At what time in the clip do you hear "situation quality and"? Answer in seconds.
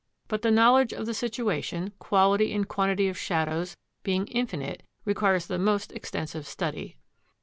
1.13-2.67